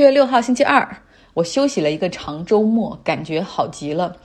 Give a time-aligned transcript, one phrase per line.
[0.00, 0.96] 七月六号星期二，
[1.34, 4.16] 我休息了一个长周末，感觉好极了。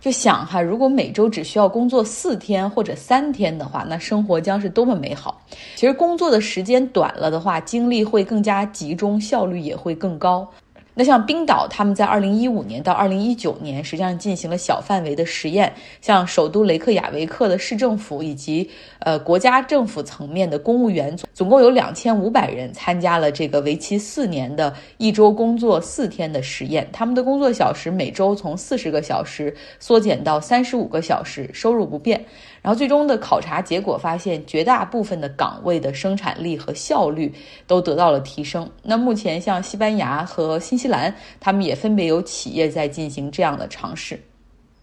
[0.00, 5.38] 就想哈，如果每周只需要工作四天或者三天的话，那生活将是多么美好。
[5.76, 10.50] 其实工作的时间短了的话，精力会更加集中，效率也会更高。
[10.94, 15.72] 那像冰岛，他们在二零一五年到二零一九年，实际上进行了小范围的实验。
[16.00, 18.68] 像首都雷克雅维克的市政府以及
[18.98, 26.88] 呃国家政府层面的公务员，总共有两千五百人参加了这个为期四年的一周工作四天的实验。
[26.92, 32.24] 他们的工作小时每周从四十个小时缩减到三十五个小时，收入不变。
[32.62, 37.34] 然后最终的考察结果发现，绝大部分的岗位的生产力和效率
[37.66, 38.70] 都得到了提升。
[38.82, 44.20] 那目前像西班牙和新西兰，他们也分别有企业在进行这样的尝试。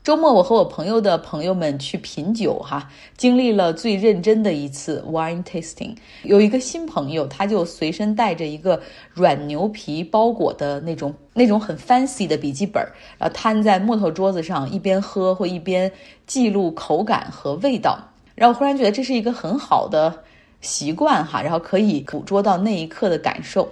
[0.08, 5.94] 周末，我和我朋友的朋友们去品酒，哈，经历了最认真的一次 wine tasting。
[6.24, 8.82] 有一个新朋友，他就随身带着一个
[9.14, 12.82] 软牛皮包裹的那种那种很 fancy 的笔记本，
[13.18, 15.92] 然后摊在木头桌子上，一边喝会一边
[16.26, 18.00] 记录口感和味道。
[18.34, 20.24] 然后忽然觉得这是一个很好的
[20.62, 23.68] 习惯，哈，然后可以捕捉到那一刻的感受。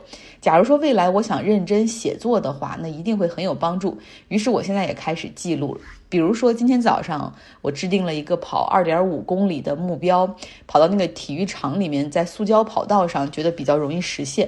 [0.45, 3.97] 假如说未来我想认真写作的话，那一定会很有帮助。
[4.27, 5.81] 于是我现在也开始记录了。
[6.07, 10.35] 比如说，今天早上我制定了一个跑二点五公里的目标，
[10.67, 14.47] 跑到那个体育场里面，在塑胶跑道上，觉得比较容易实现。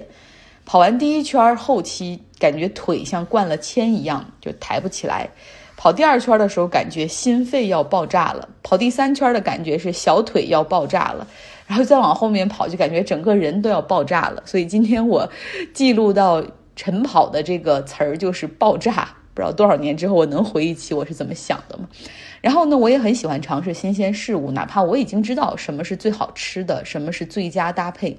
[0.66, 5.28] 跑完第一圈后期，感觉腿像灌了铅一样，就抬不起来。
[5.78, 8.48] 跑第二圈的时候，感觉心肺要爆炸了。
[8.61, 11.26] 跑第三圈的感觉是小腿要爆炸了。
[11.68, 14.42] 然后再往后面跑，就感觉整个人都要爆炸了。
[14.46, 15.30] 所以今天我
[15.73, 16.44] 记录到
[16.76, 19.10] 晨跑的这个词儿就是爆炸。
[19.34, 21.88] 不知道多少年之后我能回忆起我是怎么想的吗？
[22.42, 28.18] 然后呢，我也很喜欢尝试新鲜事物，哪怕我已经知道什么是最好吃的，什么是最佳搭配。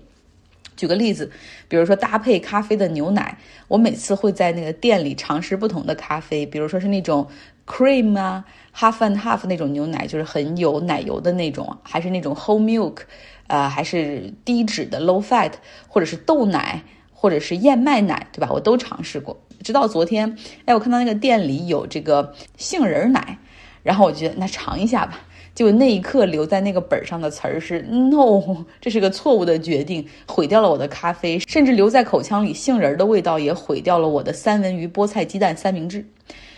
[0.76, 1.32] 举个例子，
[1.66, 7.26] 比如说搭配咖啡的牛奶，我每次会在那个店里尝试不同的咖啡，比如说是那种
[7.68, 13.00] cream 啊，half and half 那种牛奶，就是很有奶油的那种，还是那种 whole milk，
[13.46, 15.52] 呃，还是低脂的 low fat，
[15.86, 16.82] 或者是豆奶，
[17.12, 18.48] 或者是燕麦奶，对吧？
[18.50, 19.38] 我都尝试过。
[19.62, 23.38] 直到昨天，哎，我看到那个店里有这个杏仁奶，
[23.82, 25.20] 然后我觉得那尝一下吧。
[25.54, 36.06] 结果那一刻留在那个本上的词儿是 “no”， 这是个错误的决定，毁掉了我的咖啡，甚至留在口腔里杏仁的味道也毁掉了我的三文鱼菠菜鸡蛋三明治。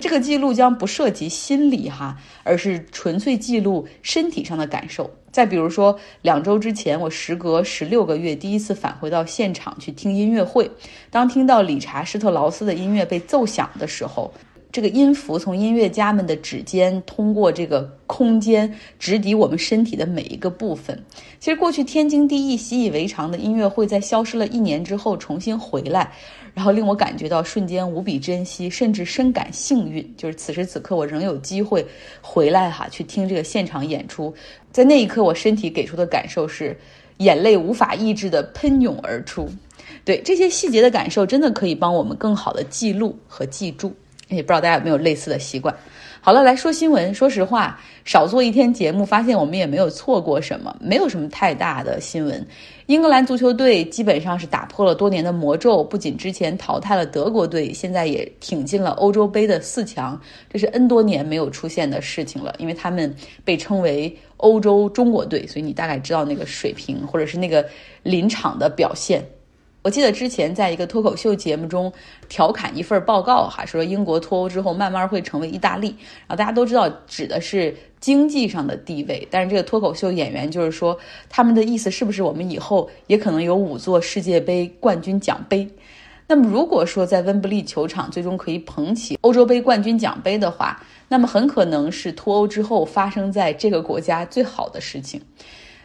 [0.00, 5.10] 这个记录将不涉及心理哈，而是纯粹记录身体上的感受。
[5.30, 10.68] 再比如说，两周之前，我时隔十六个月第一次返回到现场去听音乐会。
[11.08, 14.32] 当听到理查施特劳斯的音乐被奏响的时候，
[14.72, 20.96] 这个音符从音乐家们的指尖通过这个空间直抵我们身体的每一个部分。
[21.38, 26.12] 其实，过去天经地义、习以为常的音乐会在消失了一年之后重新回来。
[26.52, 30.04] 然后令我感觉到瞬间无比珍惜，甚至深感幸运。
[30.16, 31.86] 就是此时此刻，我仍有机会
[32.20, 34.34] 回来哈，去听这个现场演出。
[34.72, 36.76] 在那一刻，我身体给出的感受是
[37.18, 39.48] 眼泪无法抑制的喷涌而出。
[40.04, 43.94] 对这些细节的感受，真的可以帮我们更好的记录和记住。
[44.30, 45.74] 也不知道大家有没有类似的习惯。
[46.22, 47.14] 好了，来说新闻。
[47.14, 52.46] 说实话，少做一天节目，发现我们也没有错过什么，没有什么太大的新闻。
[52.86, 60.20] 英格兰足球队基本上是打破了多年的魔咒，不仅之前淘汰了德国队，现在也挺进了欧洲杯的四强，
[60.52, 62.54] 这是 N 多年没有出现的事情了。
[62.58, 67.66] 因为他们被称为欧洲中国队，所以你大概知道那个水平或者是那个
[68.02, 69.24] 临场的表现。
[69.82, 71.90] 我记得之前在一个脱口秀节目中
[72.28, 80.98] 调侃一份报告，哈，说英国脱欧之后慢慢会成为意大利，然后大家都知道指的是经济上的地位，但是这个脱口秀演员就是说
[81.30, 85.66] 他们的意思是不是我们以后也可能有五座世界杯冠军奖杯？
[86.26, 95.20] 那么如果说在温布利球场最终可以捧起欧洲杯冠军奖杯的话，那么很可能是脱欧之后发生在这个国家最好的事情。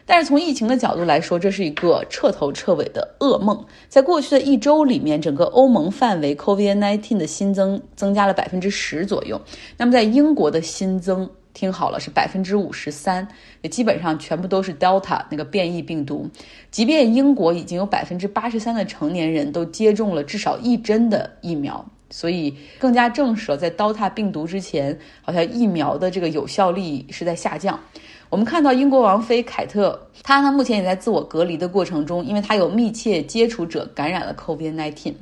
[0.08, 3.66] 但是从疫情的角度来说，这是一个彻头彻尾的噩梦。
[3.88, 9.40] 在过去的一周里面，整个欧盟范围 COVID-19 的新增增加了百分之十左右。
[9.76, 13.26] 那么在英国的新增，听好了，是百分之五十三，
[13.62, 16.30] 也基本上全部都是 Delta 那个变异病毒。
[16.70, 27.80] 即便英国已经有百分之八十三的成年人都接种了至少一针的疫苗，所以更加证实了在 Delta 病毒之前，好像疫苗的这个有效力是在下降。
[28.28, 35.14] 我们看到英国王妃凯特，她呢目前也在自我隔离的过程中，因为她有密切接触者感染了 COVID-19。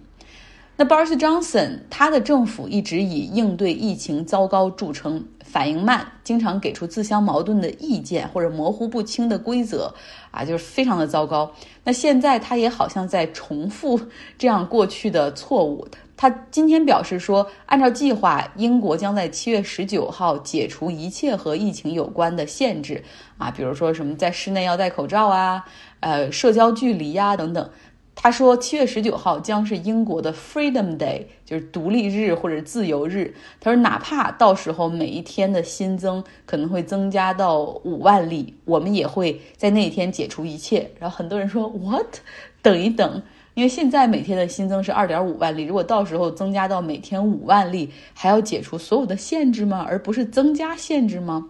[0.76, 9.94] 那 Boris Johnson，他的政府一直以应对疫情糟糕著称，反应慢，经常给出自相矛盾的意见或者模糊不清的规则，
[10.32, 11.48] 啊，就是非常的糟糕。
[11.84, 14.00] 那现在他也好像在重复
[14.36, 15.86] 这样过去的错误。
[16.16, 23.02] 他今天表示说，按照计划，英国将在七月十九号解除一切和疫情有关的限制
[23.36, 25.64] 啊，比如说什么在室内要戴口罩啊，
[26.00, 27.68] 呃，社交距离呀等等。
[28.16, 33.34] 他说，七月十九号将是英国的 Freedom Day，就是独立日或者自由日。
[33.60, 40.92] 他说，哪怕到时候每一天的新增可能会增加到五万例，我们也会在那一天解除一切。
[41.00, 42.18] 然后很多人说，What？
[42.62, 43.20] 等一等。
[43.54, 49.86] 因为现在每天的新增是二点五万例，如果到时候增加到每天五万例，还要解除所有的限制吗？
[49.88, 51.46] 而不是增加限制吗？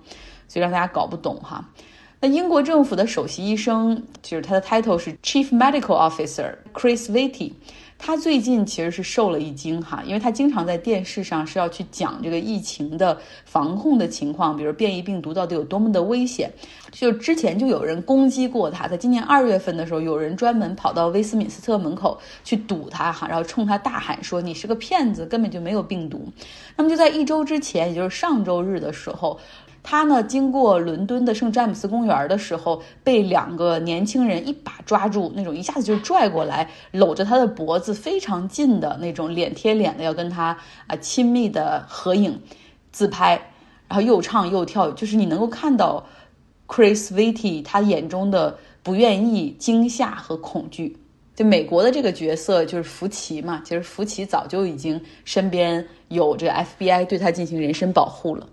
[0.46, 1.68] 所以让大家搞不懂哈。
[2.20, 7.52] 那英国政府的首席医生就是他的 title 是 Chief Medical Officer Chris witti。
[8.06, 16.52] 他最近其实是受了一惊哈，因为他经常在电视上是要去讲这个疫情的防控的情况，比如变异病毒到底有多么的危险。
[16.92, 26.28] 就之前就有人攻击过他，在今年二月份的时候，有人专门跑到威斯敏斯特门口去堵他哈，然后冲他大喊说：“你是个骗子，根本就没有病毒。”
[26.76, 29.40] 那么就在一周之前，也就是上周日的时候。
[29.86, 42.40] 他呢，经过伦敦的圣詹姆斯公园的时候，被两个年轻人一把抓住，那种一下子就拽过来，搂着他的脖子，非常近的那种，脸贴脸的要跟他啊亲密的合影、
[42.92, 43.32] 自拍，
[43.86, 46.02] 然后又唱又跳，就是你能够看到
[46.66, 50.96] Chris v i t t y 他眼中的不愿意、惊吓和恐惧。
[51.36, 58.48] 就美国的这个角色就是福奇嘛，其实福奇早就已经身边有这个 FBI 对他进行人身保护了。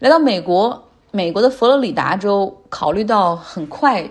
[0.00, 4.08] 来到美国，美国的佛罗里达州，考虑到很快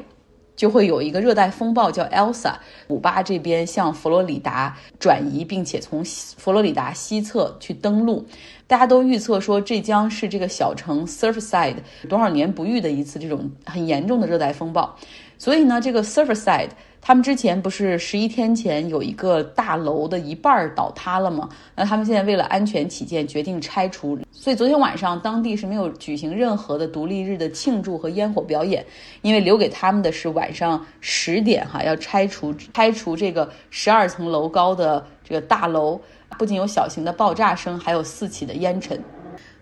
[0.54, 2.56] 就会有一个热带风暴叫 Elsa，
[2.90, 8.26] 古巴这边向佛罗里达转移，并且从佛罗里达西侧去登陆，
[8.68, 11.78] 大家都预测说这将是这个小城 Surfside
[12.10, 14.94] 多少年不遇的一次这种很严重的热带风暴，
[15.38, 16.72] 所以呢，这个 Surfside。
[17.08, 21.48] 他们之前不是十一天前有一个大楼的一半倒塌了吗？
[21.74, 24.20] 那他们现在为了安全起见，决定拆除。
[24.30, 28.86] 所以昨天晚上当地是没有举行任何的独立日的庆祝和烟火表演，
[29.22, 35.98] 因为留给他们的是晚上十点哈要拆除拆除这个十二层楼高的这个大楼，
[36.38, 39.02] 不仅有小型的爆炸声，还有四起的烟尘。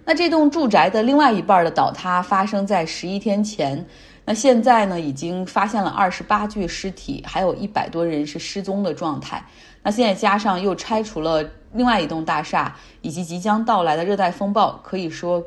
[0.04, 3.86] 那这栋住宅的另外一半的倒塌发生在十一天前。
[4.27, 9.45] 那现在呢，已经发现了二十八具尸体，还有一百多人是失踪的状态。
[9.83, 15.44] 那现在加上又拆除了另外一栋大厦，以及即将到来的热带风暴，可以说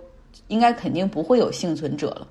[0.47, 2.27] 应该肯定不会有幸存者了。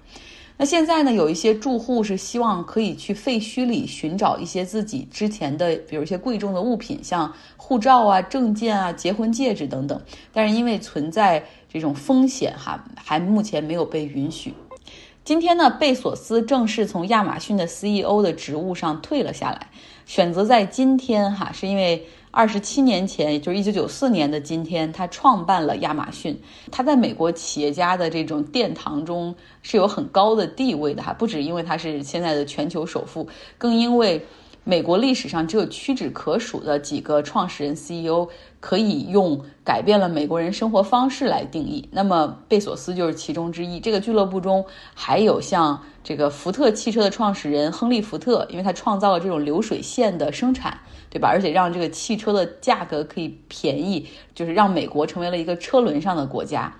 [0.60, 10.02] 那现在呢，有一些住户是希望可以去废墟里寻找一些自己之前的，比如一些贵重的物品，像护照啊、证件啊、结婚戒指等等，
[10.32, 14.54] 但是因为存在这种风险哈，还目前没有被允许。
[15.28, 19.70] 今天呢，贝索斯正式从亚马逊的 CEO 的职务上退了下来，
[20.06, 26.42] 选择在今天哈，是因为二十七年前，也就是一九九四年的今天，他创办了亚马逊。
[26.72, 33.28] 他在美国企业家的这种殿堂中是有很高的地位的哈，不止因为他是现在的全球首富，
[33.58, 34.26] 更因为。
[34.68, 38.28] 美国历史上只有屈指可数的几个创始人 CEO
[38.60, 43.80] 可以用改变了美国人生活方式来定义，那么贝索斯就是其中之一。
[43.80, 50.78] 这个俱乐部中还有像这个福特汽车的创始人亨利·福特，因为他创造了这种流水线的生产，
[51.10, 51.30] 对吧？
[51.30, 54.06] 而且让这个汽车的价格可以便宜，
[54.36, 56.76] 就是让美国成为了一个车轮上的国家。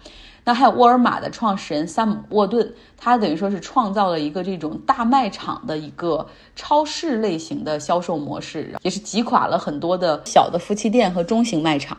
[0.48, 6.26] 那还有沃尔玛的创始人萨姆沃顿，他等于说是创造了一个这种大卖场的一个
[6.56, 11.98] 超市类型的销售模式，也是击垮了很多的小的夫妻店和中型卖场。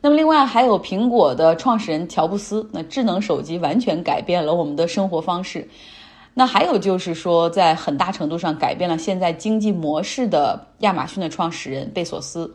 [0.00, 5.68] 那么另外还有苹果的创始人乔布斯，那智能手机完全改变了我们的生活方式。
[6.34, 12.54] 那还有就是说，在很大程度上改变了现在经济模式的亚马逊的创始人贝索斯。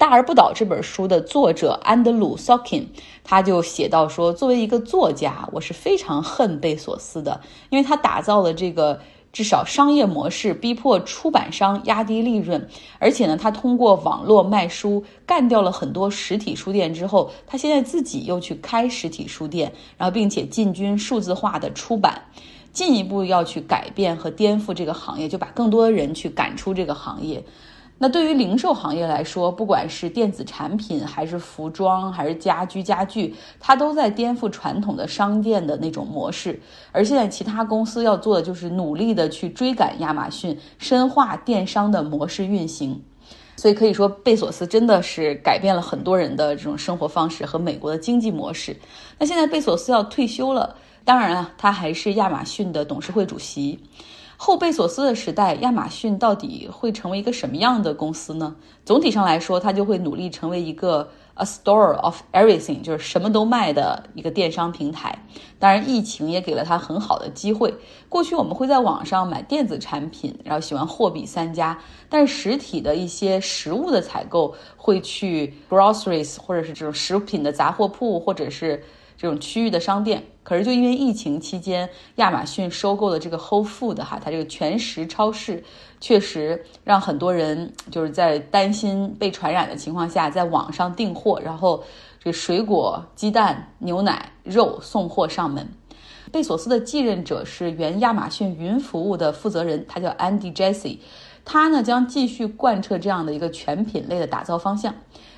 [0.00, 2.88] 大而不倒这本书的作者安德鲁·索金，
[3.22, 7.38] 他就写到说：“作为一个作家，我是非常恨贝索斯的，
[7.68, 8.98] 因为他打造了这个
[9.30, 12.66] 至少商业模式，逼迫出版商压低利润，
[12.98, 22.22] 而且呢，他通过网络卖书干掉了很多实体书店之后，他现在自己又去开实体书店，然后并且进军数字化的出版，
[22.72, 27.44] 进一步要去改变和颠覆这个行业，就把更多的人去赶出这个行业。”
[28.02, 36.58] 那对于零售行业来说，不管是电子产品，还是服装，还是家居家具，它都在颠覆传统的商店的那种模式。
[36.92, 42.98] 而现在，其他公司要做的就是努力的去追赶亚马逊，深化电商的模式运行。
[43.54, 48.74] 所以可以说，贝索斯真的是改变了很多人的这种生活方式和美国的经济模式。
[49.18, 53.78] 那现在贝索斯要退休了，当然了，他还是亚马逊的董事会主席。
[54.42, 58.56] 后贝索斯的时代，亚马逊到底会成为一个什么样的公司呢？
[58.86, 61.10] 总体上来说，它就会努力成为一个。
[61.34, 65.24] A store of everything，就是什么都卖的一个电商平台。
[65.58, 67.74] 当然，疫情也给了它很好的机会。
[68.10, 71.78] 过去我们会在网上买电子产品，然后喜欢货比三家，
[72.10, 78.82] 但是实体的一些食物的采购会去 groceries，或者是这种食品的杂货铺，或者是。
[79.20, 85.62] 这种区域的商店，可是就因为疫情期间，亚马逊收购的这个 Whole Food 哈，它这个全食超市，
[86.00, 91.84] 确实让很多人就是在担心被传染的情况下，在网上订货，然后
[92.24, 95.68] 这水果、鸡蛋、牛奶、肉送货上门。
[96.32, 100.96] 贝索斯的继任者是原亚马逊云服务的负责人，他叫 Andy Jassy，
[101.44, 104.94] 他呢将继续贯彻这样的一个全品类的打造方向。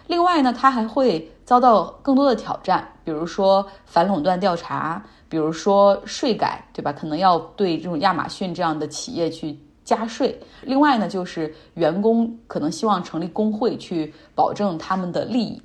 [0.09, 6.93] 另外呢，他还会遭到更多的挑战，比如说反垄断调查，比如说税改，对吧？
[6.93, 10.39] 可能要对这种亚马逊这样的企业去加税。
[10.63, 15.63] 另外呢，就是员工可能希望成立工会去保证他们的利益。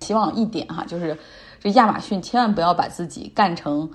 [0.00, 1.16] 希望一点哈，就是
[1.60, 3.88] 这亚马逊千万不要把自己干成。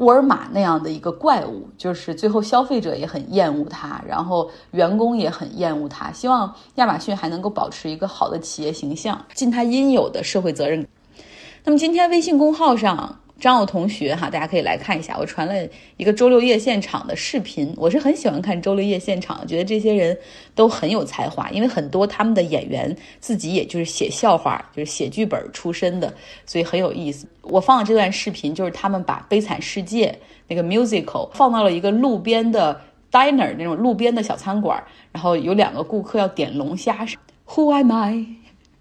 [0.00, 6.10] 沃尔玛那样的一个怪物，就是最后消费者也很厌恶它，然后员工也很厌恶它。
[6.10, 10.86] 希望亚马逊还能够保持一个好的企业形象，尽它应有的社会责任。
[11.64, 13.19] 那么今天微信公号上。
[13.40, 15.54] 张奥同学，哈，大家可以来看一下，我传了
[15.96, 17.72] 一个周六夜现场的视频。
[17.76, 20.16] 我是很喜欢看周六夜现场，觉得这些人
[20.54, 26.12] 都很有才华，因为很多他们的演员自己也就是写笑话，就是写剧本出身的，
[26.44, 27.26] 所以很有意思。
[27.40, 30.08] 我放的这段视频就是他们把《悲惨世界》
[30.46, 32.78] 那个 musical 放到了一个路边的
[33.10, 34.80] diner 那种路边的小餐馆，
[35.10, 37.06] 然后有两个顾客要点龙虾
[37.46, 38.26] ，Who am I？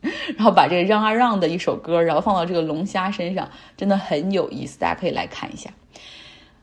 [0.37, 5.69] 然后把这个让啊让的一首歌，然后放到这个龙虾身上，真的很有意思，大家可以来看一下。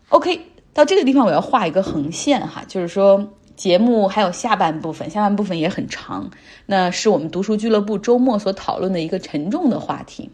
[0.09, 0.41] OK，
[0.73, 6.31] 到这个地方我要画一个横线哈，就是说节目还有下半部分，下半部分也很长，
[6.67, 10.31] 那是我们读书俱乐部周末所讨论的一个沉重的话题。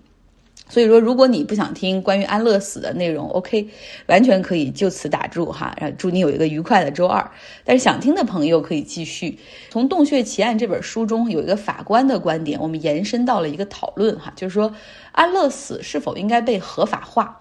[0.73, 3.69] 所以说，如果你不想听关于安乐死的内容，OK，
[4.07, 5.77] 完全可以就此打住哈。
[5.79, 7.31] 然后祝你有一个愉快的周二。
[7.63, 9.39] 但是想听的朋友可以继续
[9.69, 14.75] 从《洞穴奇案》这本书中有一个法官的观点，我们延伸到了一个讨论哈，就是说
[15.13, 17.39] 安乐死是否应该被合法化？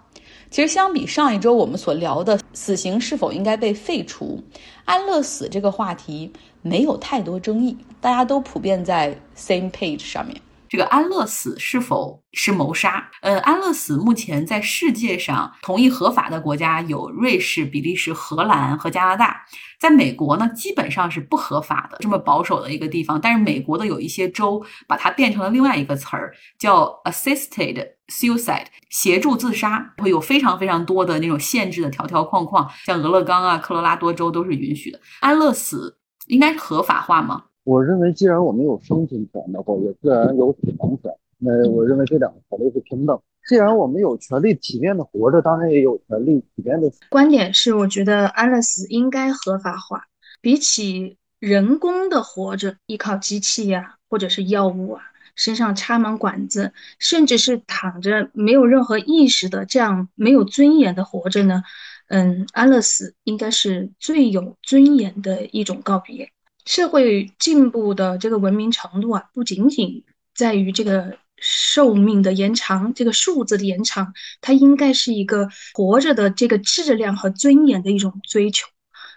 [0.50, 4.44] 其实相比上一周我们所聊的死刑是否应该被废除，
[4.84, 10.36] 安乐死这个话题没有太多争议，大家都普遍在 same page 上面。
[10.72, 13.12] 这个安乐死是否是谋杀？
[13.22, 19.46] 呃，安乐死目前在世界上同意合法的国家有瑞士、比利时、荷兰和加拿大。
[19.82, 23.20] 在美国呢，基本上是不合法的，这么保守的一个地方。
[23.20, 34.98] 但是美国的有一些州把它变成了另外一个词儿，叫 assisted suicide，协助自杀，会有非常非常多的那种限制的条条框框，像俄勒冈啊、科罗拉多州都是允许的。
[35.20, 35.98] 安乐死
[36.28, 37.44] 应该是合法化吗？
[37.64, 41.12] 我认为，既然我们有生存权的话，也自然有死亡权。
[41.38, 43.20] 那我认为这两个权利是平等。
[43.48, 46.92] 既然我们有权利体面的活着，当然也有权利体面的。
[47.10, 50.06] 观点是，我觉得安乐死应该合法化。
[50.42, 55.02] 比起人工的活着，依靠机器呀，或者是药物啊，
[55.36, 61.64] 身上插满管子，甚至是躺着没有任何意识的这样没有尊严的活着呢？
[62.08, 66.30] 嗯，安乐死应该是最有尊严的一种告别。
[66.66, 70.04] 社会进步的这个文明程度啊，不仅仅
[70.34, 78.68] 在于这个寿命的延长，这个数字的延长，它应该是一个活着的这个质量和尊严的一种追求。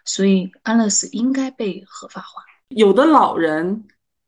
[0.05, 2.43] 所以，安乐死应该被合法化。
[2.69, 3.85] 有的老人，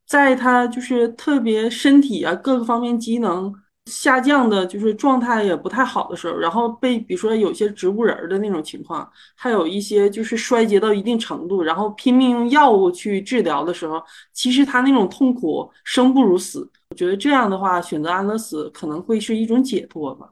[0.06, 3.54] 在他就是特别身体啊各个方面机能。
[3.86, 14.02] 下降的就是状态也不太好的时候，然后被比如说有些植物人的那种情况，还有一些就是衰竭到一定程度，然后拼命用药物去治疗的时候，
[14.32, 16.68] 其实他那种痛苦生不如死。
[16.90, 20.30] 我觉得这样的话，选择安乐死可能会是一种解脱吧，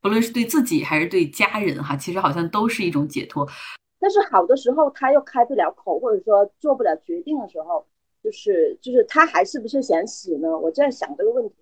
[0.00, 3.46] 不论是对自己还是对家人哈，其实好像都是一种解脱。
[4.00, 7.86] 但是好的时候他又开不了口，或者说做不了决定的时候，
[8.22, 10.58] 就是就是他还是不是想死呢？
[10.58, 11.54] 我在想这个问题。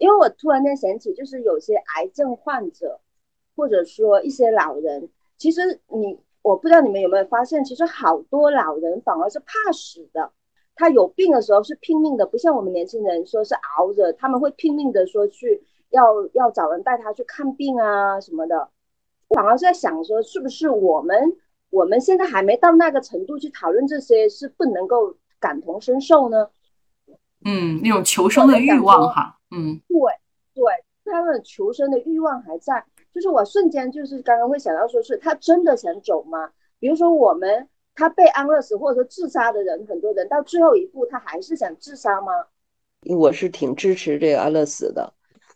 [0.00, 2.98] 因为我突然间想起，就是有些癌症患者，
[3.54, 10.32] 或者说一些老人，其实你我不知道你们有没有发现，其实好多老人反而是怕死的。
[10.74, 16.02] 他有病的时候是拼命的，不像我们年轻人说是熬着，他们会拼命的说去要
[16.32, 18.70] 要找人带他去看病啊什么的。
[19.28, 21.36] 反而是在想说，是不是我们
[21.68, 26.48] 我们现在还没到那个程度去讨论这些，是不能够感同身受呢？
[27.44, 29.36] 嗯，那种求生的欲望哈。
[29.50, 29.98] 嗯，对
[30.54, 30.64] 对，
[31.04, 36.52] 他们求生的欲望还在，就是我瞬间就是刚刚会想到说，是他真的想走吗？
[36.78, 42.32] 比如说我们他被安乐死或者说自杀的人，很多人到最后一步他还是想自杀吗？
[43.06, 45.12] 我是挺支持这个安乐死的。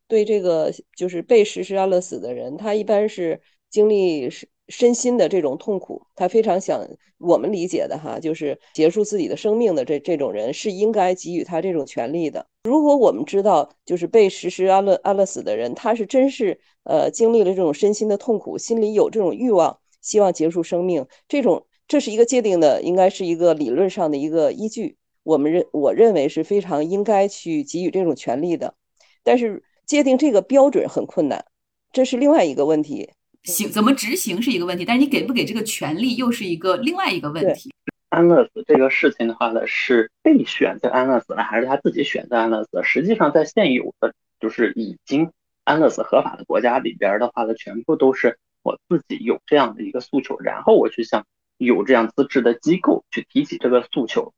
[0.06, 4.28] 对这个就是被实施安乐死的人，他一般是经历
[4.68, 6.86] 身心的这种痛苦，他非常想
[7.18, 12.46] 我们理解的哈，就是结束自己的生命的这这种人是应该给予他这种权利的。
[12.64, 24.96] 如果我们知道就是被实施安乐安乐死的人，他是真是呃经历了这种身心的痛苦，心里有这种欲望，希望结束生命，这种这是一个界定的，应该是一个理论上的一个依据。
[25.22, 28.74] 我们认我认为是非常应该去给予这种权利的，
[29.22, 29.62] 但是。
[29.86, 31.44] 界定这个标准很困难，
[31.92, 33.10] 这是另外一个问题。
[33.44, 37.70] 行，怎么执行是一个问题，但是你给不给这个权利又是一个另外一个问题。
[38.08, 42.82] 安乐死这个事情的话呢，是被选择安乐死了，还是他自己选择安乐死？
[42.82, 45.30] 实际上，在现有的就是已经
[45.64, 51.26] 安乐死合法的国家里边的话呢，全部都是我自己有这样的一个诉求，然后我去向
[51.58, 54.32] 有这样资质的机构去提起这个诉求，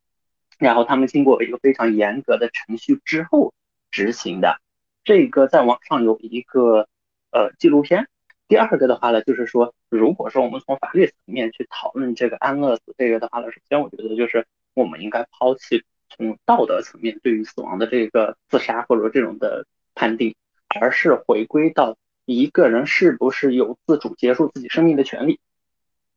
[0.57, 3.53] 然后他们经过一个非常严格的程序之后
[3.91, 4.59] 执行的。
[5.03, 6.89] 这个在网上有一个
[7.31, 8.07] 呃纪录片。
[8.47, 20.35] 第二个的话呢，就是说，如果说我们从法律层面去讨论这个安乐死这个的话呢，首先我觉得就是我们应该抛弃从道德层面对于死亡的这个自杀或者这种的判定，
[20.79, 25.39] 而是回归到一个人是不是有自主结束自己生命的权利。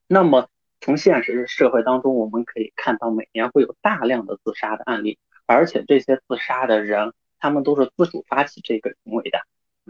[0.07, 0.49] 那么
[0.81, 7.13] 从现实社会当中，我们可以看到每年会有大量的自杀的案例，而且这些自杀的人。
[7.43, 9.41] 他们都是自主发起这个行为的。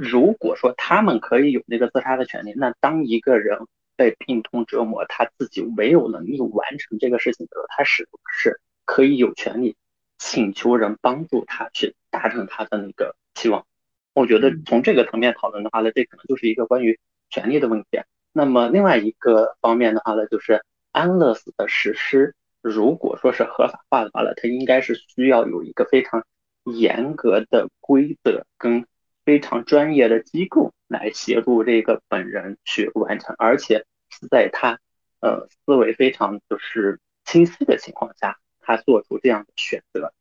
[0.02, 3.58] 如果说他们可以有那个自杀的权利，那当一个人
[3.96, 9.76] 被病痛折磨，他自己没有能力完成这个事情的时候，他是不是可以有权利
[10.16, 13.66] 请求人帮助他去达成他的那个期望？
[14.14, 18.00] 我觉得从这个层面讨论的话呢，这可能就是一个关于权利的问题。
[18.32, 26.24] 那么另外一个方面的话呢，就是安乐死的实施，如果说是合法化的话呢，它应该是需要有一个非常。
[26.64, 28.84] 严格的规则跟
[29.24, 34.78] 非常专业的机构来协助这个本人去完成，而且是在他
[35.20, 40.12] 呃思维非常就是清晰的情况下，他做出这样的选择。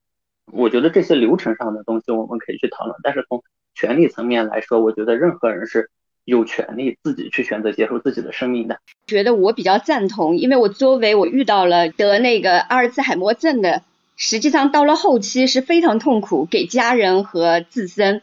[0.52, 3.44] 我觉得这些流程上的东西我们可以去讨论，但是从
[3.76, 5.90] 权利层面来说，我觉得任何人是
[6.26, 8.80] 有权利自己去选择结束自己的生命的。
[9.08, 13.84] 觉得我比较赞同，因为我周围我遇到了得那个阿尔兹海默症的。
[14.22, 18.22] 实际上到了后期是非常痛苦，给家人和自身，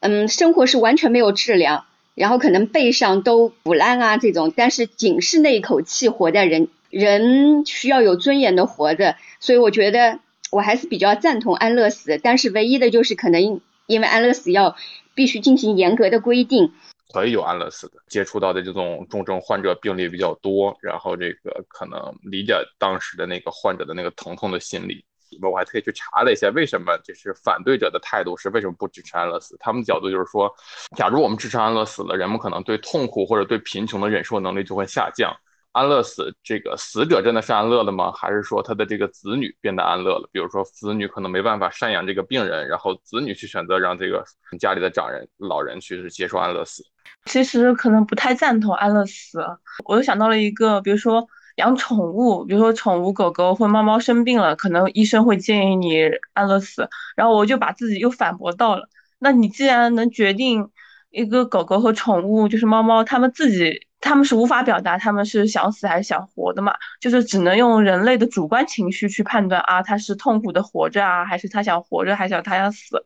[0.00, 1.84] 嗯，生活是完全没有质量，
[2.14, 4.52] 然后可能背上都腐烂啊这种。
[4.56, 12.18] 但是仅是那一口气活在人，人需要有尊严的活着，所以我觉得我还是比较赞同安乐死。
[12.22, 14.76] 但是唯一的就是可能因为安乐死要
[15.14, 16.72] 必须进行严格的规定，
[17.12, 17.94] 可以有安乐死的。
[18.08, 25.04] 接触到的这种重症患者病例比较多，然后这个可能理解当时的那个患者的那个疼痛的心理。
[25.42, 29.56] 我还特意去查了一下，为什么就是反对者的态度是为什么不支持安乐死？
[29.58, 30.52] 他们的角度就是说，
[30.96, 35.34] 假如我们支持安乐死了，人们可能对痛苦或者对贫穷的忍受能力就会下降。
[35.72, 38.10] 安乐死，这个死者真的是安乐了吗？
[38.10, 40.28] 还是说他的这个子女变得安乐了？
[40.32, 44.24] 比如说子女可能没办法赡养这个病人，然后子女去选择让这个
[44.58, 46.82] 家里的长人、老人去接受安乐死。
[47.26, 49.40] 其实可能不太赞同安乐死。
[49.84, 51.28] 我又想到了一个，比如说。
[51.58, 56.88] 养宠物，比如说宠物狗狗或猫猫生病了，可能医生会建议你安乐死。
[57.16, 60.70] 然后我就把自己又反驳到了，那你既然能决定
[61.10, 66.72] 一个狗狗和宠物，就是猫猫，它们自己它们是无法表达它们是想死还是想活的嘛？
[67.00, 73.02] 就是只能用人类的主观情绪去判断啊，它是痛苦的活着啊，还是它想活着，还是它想死？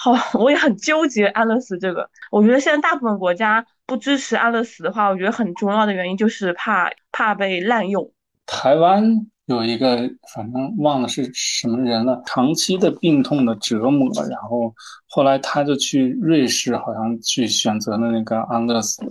[0.00, 2.10] 好， 我也很纠结安乐死这个。
[2.32, 8.10] 我觉得现在大部分国家不支持安乐死的话，我觉得很重要的原因就是怕怕被滥用。
[8.46, 9.04] 台湾
[9.46, 9.96] 有一个，
[10.34, 14.72] 反正忘了是什么人了，长期的病痛的折磨，然后
[15.08, 19.02] 后来他就去瑞士，好像去选择了那个安乐死，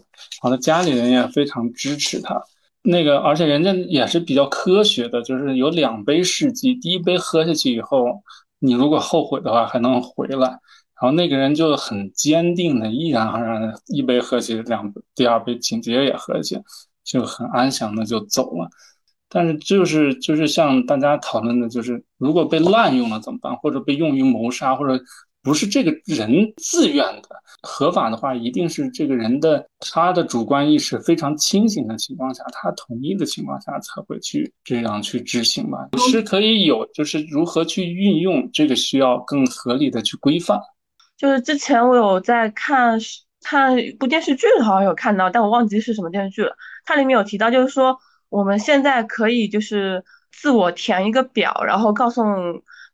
[0.42, 2.42] 然后家里人也非常支持他。
[2.84, 8.24] 那个而且人家也是比较科学的，就是有两杯试剂，第一杯喝下去以后，
[8.60, 10.60] 你如果后悔的话还能回来。
[11.02, 16.60] 然后那个人就很坚定的，毅然而然的一杯喝起，两第二杯紧接着也喝起，
[17.04, 18.70] 就很安详的就走了。
[19.28, 23.56] 但是就是就是像大家讨论的，就是如果被滥用了怎么办？
[23.56, 25.04] 或者被用于谋杀，或者
[25.42, 27.30] 不是这个人自愿的，
[27.64, 35.90] 合法的话，一定是这个人的他的主观意识非常清醒的情况下，他同意的情况下才会去这样去执行吧。
[35.98, 40.60] 是可以有，就是如何去运用这个需要更合理的去规范。
[41.22, 42.98] 就是之前我有在看
[43.44, 46.56] 看一部电视剧，好像有看到，但我忘记是什么电视剧了。
[46.84, 47.96] 它里面有提到，就是说
[48.30, 52.24] 我们现在可以就是自我填一个表，然后告诉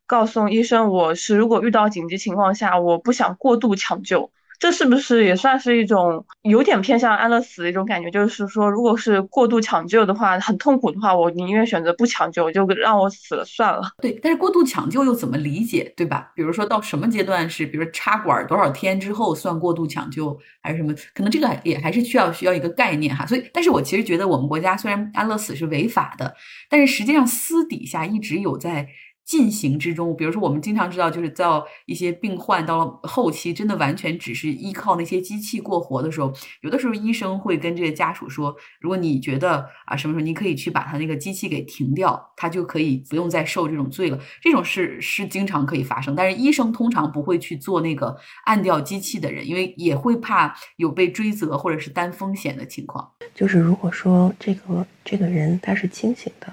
[0.06, 4.30] 告诉医生，我是如果遇到紧急情况下，我不想过度抢救。
[4.60, 8.10] 这是不是也算是一种有点偏向安乐死的一种感觉？
[8.10, 13.82] 就是说，如果是过度抢救的话，很痛苦的话，我宁愿选择不抢救，就让我死了算了。
[14.02, 16.32] 对，但是过度抢救又怎么理解，对吧？
[16.36, 20.94] 比如说到什么阶段是，比如插管多少天之后算过度抢救，还是什么？
[21.14, 23.26] 可能这个也还是需要需要一个概念哈。
[23.26, 26.36] 所以，但是我其实觉得我们国家虽然安乐死是违法的，
[26.70, 28.88] 但是实际上私底下一直有在。
[29.28, 31.46] 进行之中，比如说我们经常知道，就是在
[31.86, 44.18] 一些病患到了后期，真的完全只是依靠那些机器过活的时候，有的时候医生会跟这个家属说，如果你觉得啊什么时候你可以去把他那个机器给停掉，他就可以不用再受这种罪了。
[44.42, 53.12] 这种事是经常可以发生，但是医生通常不会去做那个按掉机器的人，因为也会怕有被追责或者是担风险的情况。
[53.36, 56.48] 就是如果说这个这个人他是清醒的。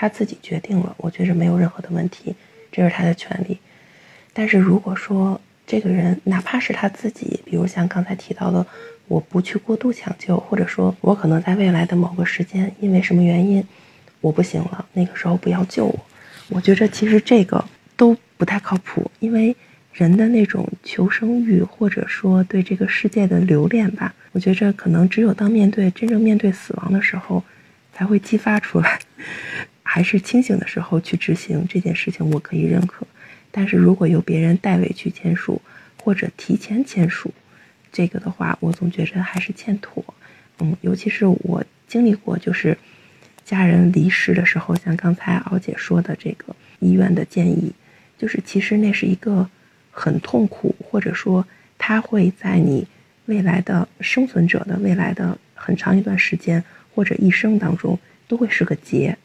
[0.00, 2.34] 他自己决定了，我觉着没有任何的问题，
[2.72, 3.58] 这是他的权利。
[4.32, 8.66] 但是如果说这个人哪怕是他自己，比如像刚才提到的，
[9.08, 13.62] 我不去过度抢救，或者说我可能在未来的某个时间因为什么原因
[14.22, 16.06] 我不行了，那个时候不要救我，
[16.48, 17.62] 我觉着其实这个
[17.94, 19.54] 都不太靠谱，因为
[19.92, 27.44] 人的那种求生欲或者说对这个世界的留恋吧，我觉着可能只有当面对真正面对死亡的时候
[27.92, 28.98] 才会激发出来。
[29.92, 33.04] 还是清醒的时候去执行这件事情，我可以认可。
[33.50, 35.60] 但是如果由别人代为去签署，
[36.00, 37.34] 或者提前签署，
[37.90, 40.04] 这个的话，我总觉着还是欠妥。
[40.60, 42.78] 嗯，尤其是我经历过，就是
[43.44, 47.72] 家人离世的时候，像刚才敖姐说的这个医院的建议，
[48.16, 49.50] 就是其实那是一个
[49.90, 51.44] 很痛苦，或者说
[51.78, 52.86] 他会在你
[53.26, 56.62] 未来的生存者的未来的很长一段时间
[56.94, 57.98] 或者一生当中
[58.28, 59.18] 都会是个结。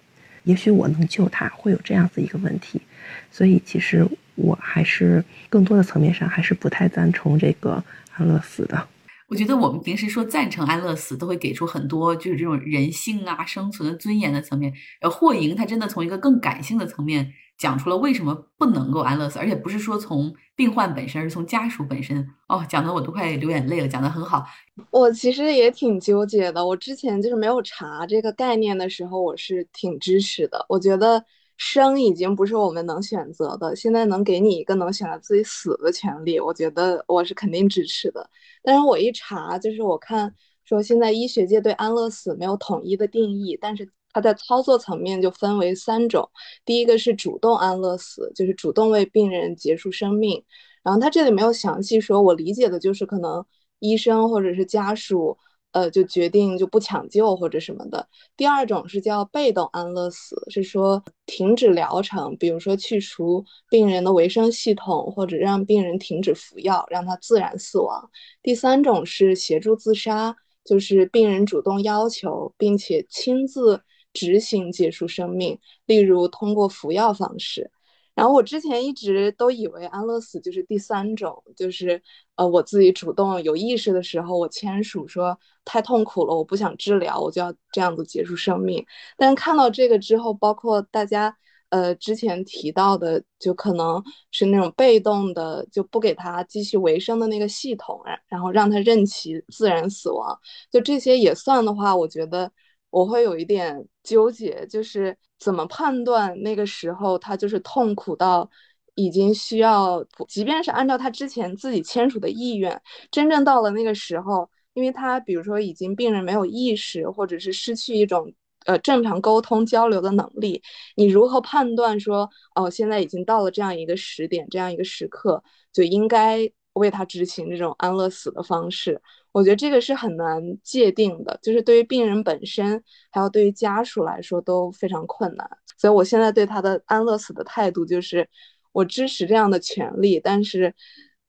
[0.45, 2.81] 也许我能救他，会有这样子一个问题，
[3.29, 8.87] 所以其实我还是更多的层面上还是不太赞成这个安乐死的。
[9.27, 14.71] 我觉得我们平时说赞成安乐死，都会给出很多就是这种人性啊、生存的尊严的层面。
[15.01, 22.27] 呃，霍莹他真的从一个更感性的层面讲出了为什么不能够安乐死，而且不是说从病患本身，而是从家属本身。
[22.47, 24.45] 哦，讲的我都快流眼泪了，讲的很好。
[24.91, 30.65] 我其实也挺纠结的，我之前就是没有查这个概念的时候，我是挺支持的。
[30.69, 31.23] 我觉得。
[31.57, 38.29] 生已经不是我们能选择的，现在能给你一个能选择自己死的权利，我觉得我是肯定支持的。
[38.61, 46.29] 但是我一查，就是我看说现在医学界对安乐死没有统一的定义，但是它在操作层面就分为三种。
[46.63, 50.41] 第一个是主动安乐死，就是主动为病人结束生命。
[50.83, 53.45] 然后他这里没有详细说，我理解的就是可能
[53.79, 55.37] 医生或者是家属。
[55.71, 58.07] 呃，就决定就不抢救或者什么的。
[58.37, 68.09] 第二种是叫被动安乐死，是说停止疗程，比如说去除病人的维生系统，或者让病人停止服药，让他自然死亡。
[68.41, 73.81] 第三种是协助自杀，就是病人主动要求并且亲自
[74.15, 77.69] 执行结束生命，例如通过服药方式。
[78.15, 82.01] 然后我之前一直都以为安乐死就是第三种，就是
[82.35, 88.85] 呃我自己主动有意识的时候，我签署说太痛苦了，我不想治疗，我就要这样子结束生命。
[89.17, 91.35] 但看到这个之后，包括大家
[91.71, 94.01] 呃之前提到的，就可能
[94.31, 100.39] 是那种被动的，就不给他继续维生的那个系统，然后让他任其自然死亡，
[100.71, 102.49] 就这些也算的话，我觉得。
[102.95, 108.49] 我会有一点纠结，就是怎么判断那个时候他就是痛苦到
[108.93, 112.81] 已经需要，即便是按照他之前自己签署的意愿，
[113.11, 118.33] 真正到了那个时候，因为他比如说已经病人没有意识，或者是失去一种
[118.65, 120.61] 呃正常沟通交流的能力，
[120.95, 129.01] 你如何判断说哦现在已经到了这样一个时点，这样一个时刻就应该为他执行这种安乐死的方式？
[129.33, 135.49] 我觉得这个是很难界定的，就是对于病人本身，还有对于家属来说都非常困难。
[135.77, 138.25] 所以我现在对他的安乐死的态度就是，
[138.71, 140.73] 我支持这样的权利，但是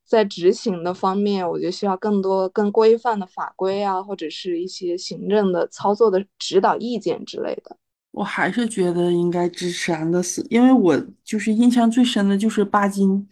[0.07, 7.77] 在执行的方面，我觉得需要更多更规范的法规啊，或者是一些行政的操作的指导意见之类的。
[8.13, 13.29] 我还是觉得应该支持安乐死，因为我就是印象最深的就是巴金，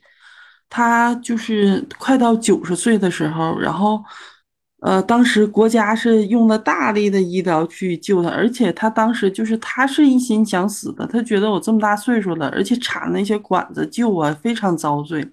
[0.74, 4.02] 他就是快到九十岁的时候，然后。
[4.86, 15.26] 呃，当时国家是用了大力的医疗去救他，而且他当时就是他是一心想死的，他觉得我这么大岁数了，而且插那些管子救我非常遭罪，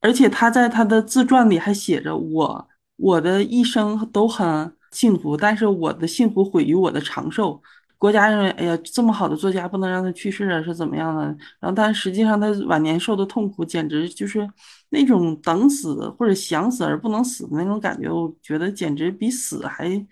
[0.00, 7.60] 而且他在他的自传里还写着我我的一生都很幸福，但是我的幸福毁于我的长寿，
[7.98, 11.24] 国家认为，哎呀，这么好的作家不能让他去世啊，是怎么样的？
[11.60, 14.48] 然后，但实际上他晚年受的痛苦，简直就是
[14.90, 20.06] 那种等死或者想死而不能死的那种感觉，我觉得简直比死还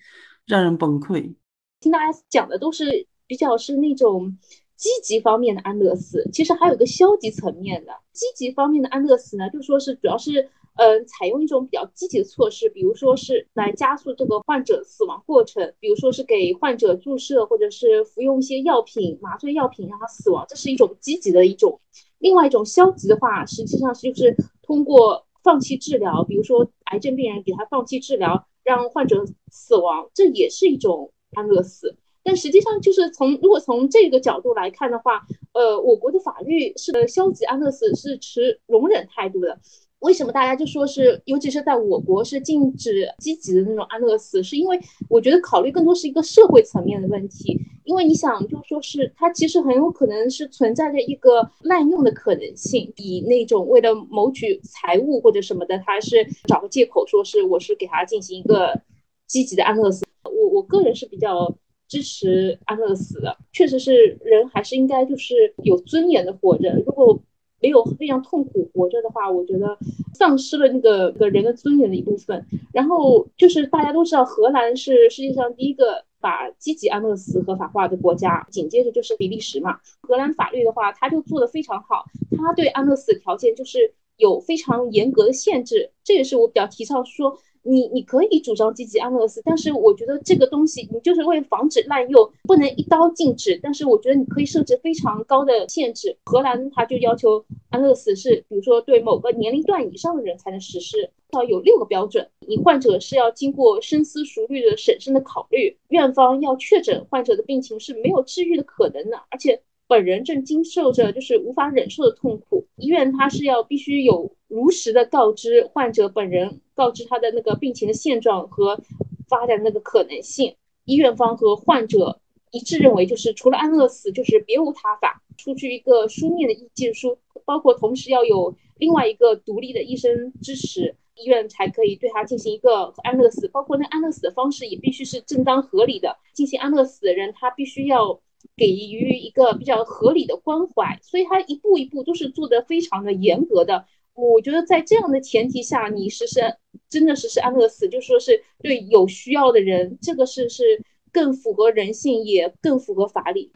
[0.47, 1.35] 让人崩溃。
[1.81, 4.37] 听大家讲的都是比较是那种。
[4.77, 7.93] 积极方面的安乐死，其实还有个消极层面的。
[8.13, 21.81] 积极方面的安乐死呢，就说是主要是，嗯，采用一种比较积极的措施，比如说是来加速这个患者死亡过程，比如说是给患者注射或者是服用一些药品、麻醉药品让他死亡，这是一种积极的一种。
[22.19, 31.97] 另外一种消极的话，实际上是就是通过放弃治疗，比如说癌症病人给他放弃治疗，让患者死亡，这也是一种安乐死。
[32.23, 39.61] 但实际上，就是从如果从这个角度来看的话，呃，我国的法律是消极安乐死是持容忍态度的。
[40.01, 44.43] 为什么大家就说是，尤其是在我国是禁止积极的那种安乐死？
[44.43, 44.79] 是因为
[45.09, 47.59] 我觉得考虑更多是一个社会层面的问题。
[47.85, 58.81] 因为你想，就说是它其实很有可能是存在着一个滥用的可能性，以那种为了谋取财物或者什么的，他是找个借口说是我是给他进行一个
[59.27, 60.05] 积极的安乐死。
[60.25, 61.57] 我我个人是比较。
[61.89, 66.75] 支持安乐死的，确实是人还是应该就是有尊严的活着。
[66.85, 67.23] 如果
[67.67, 69.77] 没有非常痛苦活着的话，我觉得
[70.15, 72.47] 丧失了那个个人的尊严的一部分。
[72.73, 79.81] 然后就是大家都知道，荷兰是世界上第一个把积极安乐死合法化的国家，紧接着就是比利时嘛。
[80.03, 82.05] 荷兰法律的话，它就做得非常好，
[82.39, 85.91] 它对安乐死的条件就是有非常严格的限制。
[86.05, 87.37] 这也是我比较提倡说。
[87.67, 93.59] 你你可以主张积极安乐死，但是我觉得这个东西你就是为了防止滥用，不能一刀禁止。
[93.63, 96.17] 但是我觉得你可以设置非常高的限制。
[96.25, 102.29] 荷兰他就要求安乐死是，比如说对某个年龄段以上的人才能实施，要有六个标准。
[102.47, 109.61] 你患者是要经过深思熟虑的审慎的考虑，院方要确诊患者的病情是没有治愈的可能的，而且。
[109.89, 118.81] 本人正经受着就是无法忍受的痛苦，医院他是要必须有如实的告知患者本人，告知他的那个病情的现状和
[119.29, 120.57] 发展那个可能性。
[120.87, 122.21] 医院方和患者
[122.51, 125.23] 一致认为，就是除了安乐死，就是别无他法。
[125.37, 133.47] 出具一个书面的意见书，包括同时要有另外一个独立的医生支持，医院才可以对他进行一个安乐死。
[133.49, 136.17] 包括那安乐死的方式也必须是正当合理的。
[136.33, 138.19] 进行安乐死的人，他必须要。
[138.57, 143.85] 给予一个比较合理的关怀，所以他一步一步都是做的非常的严格的。
[144.15, 146.41] 我觉得在这样的前提下，你实施
[146.89, 153.53] 真的实施安乐死，就说是对有需要的人，这个是是更符合人性，也更符合法理。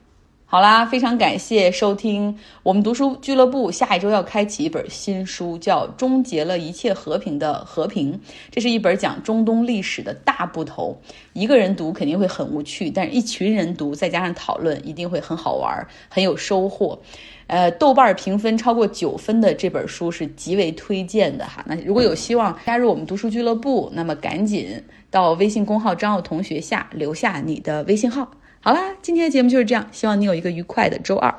[0.52, 3.70] 好啦，非常感谢收听我们读书俱乐部。
[3.70, 8.12] 下一周要开启一本新书，叫《终结了一切和平的和平》。
[8.50, 11.00] 这是一本讲中东历史的大部头。
[11.34, 16.98] 一个人读肯定会很无趣，但是一群人读，再加上讨论，一定会很好玩，很有收获。
[17.46, 21.64] 呃，豆瓣评分超过九分的这本书是极为推荐的哈。
[21.68, 24.82] 那如果有希望加入我们读书俱乐部，那么赶紧
[25.12, 28.28] 到微信公号张奥同学下留下你的微信号。
[28.62, 31.34] 好啦，今天的节目就是这样，希望你有一个愉快的周二。